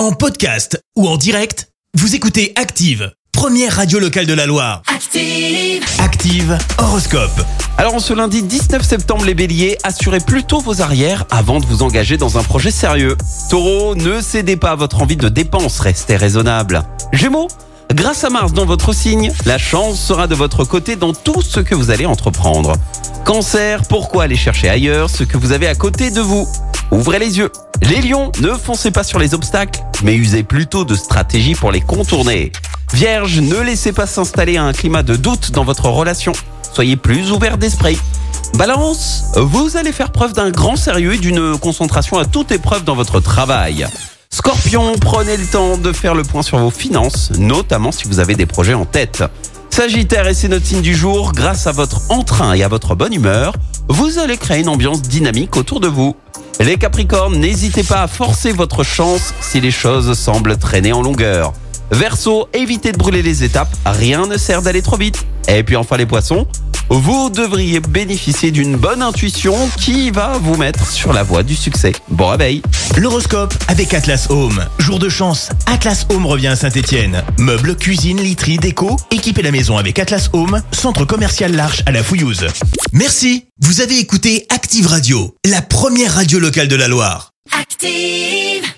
En 0.00 0.12
podcast 0.12 0.82
ou 0.96 1.06
en 1.06 1.18
direct, 1.18 1.68
vous 1.92 2.14
écoutez 2.14 2.54
Active, 2.56 3.12
première 3.32 3.76
radio 3.76 3.98
locale 3.98 4.24
de 4.24 4.32
la 4.32 4.46
Loire. 4.46 4.80
Active. 4.86 5.84
Active 5.98 6.56
Horoscope. 6.78 7.44
Alors 7.76 7.92
en 7.92 7.98
ce 7.98 8.14
lundi 8.14 8.42
19 8.42 8.82
septembre 8.82 9.26
les 9.26 9.34
béliers, 9.34 9.76
assurez 9.82 10.20
plutôt 10.20 10.60
vos 10.60 10.80
arrières 10.80 11.26
avant 11.30 11.60
de 11.60 11.66
vous 11.66 11.82
engager 11.82 12.16
dans 12.16 12.38
un 12.38 12.42
projet 12.42 12.70
sérieux. 12.70 13.14
Taureau, 13.50 13.94
ne 13.94 14.22
cédez 14.22 14.56
pas 14.56 14.70
à 14.70 14.74
votre 14.74 15.02
envie 15.02 15.18
de 15.18 15.28
dépense, 15.28 15.80
restez 15.80 16.16
raisonnable. 16.16 16.82
Gémeaux, 17.12 17.48
grâce 17.94 18.24
à 18.24 18.30
Mars 18.30 18.52
dans 18.52 18.64
votre 18.64 18.92
signe, 18.92 19.30
la 19.44 19.58
chance 19.58 20.00
sera 20.00 20.26
de 20.26 20.34
votre 20.34 20.64
côté 20.64 20.96
dans 20.96 21.12
tout 21.12 21.42
ce 21.42 21.60
que 21.60 21.74
vous 21.74 21.90
allez 21.90 22.06
entreprendre. 22.06 22.72
Cancer, 23.24 23.82
pourquoi 23.88 24.24
aller 24.24 24.36
chercher 24.36 24.68
ailleurs 24.68 25.10
ce 25.10 25.22
que 25.24 25.36
vous 25.36 25.52
avez 25.52 25.66
à 25.66 25.74
côté 25.74 26.10
de 26.10 26.20
vous? 26.20 26.48
Ouvrez 26.90 27.18
les 27.18 27.38
yeux. 27.38 27.52
Les 27.82 28.00
lions, 28.00 28.32
ne 28.40 28.54
foncez 28.54 28.90
pas 28.90 29.04
sur 29.04 29.18
les 29.18 29.34
obstacles, 29.34 29.80
mais 30.02 30.14
usez 30.14 30.42
plutôt 30.42 30.84
de 30.84 30.94
stratégies 30.94 31.54
pour 31.54 31.72
les 31.72 31.80
contourner. 31.80 32.52
Vierge, 32.92 33.40
ne 33.40 33.60
laissez 33.60 33.92
pas 33.92 34.06
s'installer 34.06 34.56
un 34.56 34.72
climat 34.72 35.02
de 35.02 35.16
doute 35.16 35.52
dans 35.52 35.64
votre 35.64 35.88
relation. 35.88 36.32
Soyez 36.72 36.96
plus 36.96 37.30
ouvert 37.32 37.58
d'esprit. 37.58 37.98
Balance, 38.54 39.24
vous 39.36 39.76
allez 39.76 39.92
faire 39.92 40.10
preuve 40.10 40.32
d'un 40.32 40.50
grand 40.50 40.76
sérieux 40.76 41.14
et 41.14 41.18
d'une 41.18 41.56
concentration 41.58 42.18
à 42.18 42.24
toute 42.24 42.50
épreuve 42.50 42.84
dans 42.84 42.94
votre 42.94 43.20
travail. 43.20 43.86
Scorpion, 44.40 44.94
prenez 44.98 45.36
le 45.36 45.44
temps 45.44 45.76
de 45.76 45.92
faire 45.92 46.14
le 46.14 46.22
point 46.22 46.40
sur 46.40 46.56
vos 46.56 46.70
finances, 46.70 47.30
notamment 47.38 47.92
si 47.92 48.08
vous 48.08 48.20
avez 48.20 48.34
des 48.34 48.46
projets 48.46 48.72
en 48.72 48.86
tête. 48.86 49.22
Sagittaire, 49.68 50.26
et 50.28 50.32
c'est 50.32 50.64
signe 50.64 50.80
du 50.80 50.94
jour, 50.94 51.32
grâce 51.34 51.66
à 51.66 51.72
votre 51.72 52.00
entrain 52.08 52.54
et 52.54 52.62
à 52.62 52.68
votre 52.68 52.94
bonne 52.94 53.12
humeur, 53.12 53.52
vous 53.90 54.18
allez 54.18 54.38
créer 54.38 54.60
une 54.60 54.70
ambiance 54.70 55.02
dynamique 55.02 55.58
autour 55.58 55.78
de 55.78 55.88
vous. 55.88 56.16
Les 56.58 56.78
Capricornes, 56.78 57.36
n'hésitez 57.36 57.82
pas 57.82 58.00
à 58.00 58.06
forcer 58.06 58.52
votre 58.52 58.82
chance 58.82 59.34
si 59.42 59.60
les 59.60 59.70
choses 59.70 60.18
semblent 60.18 60.56
traîner 60.56 60.94
en 60.94 61.02
longueur. 61.02 61.52
Verseau, 61.90 62.48
évitez 62.54 62.92
de 62.92 62.96
brûler 62.96 63.20
les 63.20 63.44
étapes, 63.44 63.76
rien 63.84 64.26
ne 64.26 64.38
sert 64.38 64.62
d'aller 64.62 64.80
trop 64.80 64.96
vite. 64.96 65.26
Et 65.48 65.62
puis 65.64 65.76
enfin 65.76 65.98
les 65.98 66.06
poissons, 66.06 66.46
vous 66.90 67.30
devriez 67.30 67.78
bénéficier 67.78 68.50
d'une 68.50 68.76
bonne 68.76 69.00
intuition 69.00 69.54
qui 69.78 70.10
va 70.10 70.38
vous 70.38 70.56
mettre 70.56 70.90
sur 70.90 71.12
la 71.12 71.22
voie 71.22 71.44
du 71.44 71.54
succès. 71.54 71.92
Bon 72.08 72.26
réveil 72.26 72.62
L'horoscope 72.96 73.54
avec 73.68 73.94
Atlas 73.94 74.26
Home. 74.28 74.66
Jour 74.80 74.98
de 74.98 75.08
chance, 75.08 75.50
Atlas 75.66 76.04
Home 76.10 76.26
revient 76.26 76.48
à 76.48 76.56
Saint-Etienne. 76.56 77.22
Meubles, 77.38 77.76
cuisine, 77.76 78.20
literie, 78.20 78.58
déco, 78.58 78.96
équipez 79.12 79.42
la 79.42 79.52
maison 79.52 79.78
avec 79.78 79.98
Atlas 80.00 80.30
Home, 80.32 80.62
centre 80.72 81.04
commercial 81.04 81.54
L'Arche 81.54 81.82
à 81.86 81.92
la 81.92 82.02
Fouillouse. 82.02 82.46
Merci, 82.92 83.44
vous 83.60 83.80
avez 83.80 83.98
écouté 83.98 84.46
Active 84.48 84.88
Radio, 84.88 85.36
la 85.44 85.62
première 85.62 86.14
radio 86.14 86.40
locale 86.40 86.68
de 86.68 86.76
la 86.76 86.88
Loire. 86.88 87.30
Active. 87.58 88.70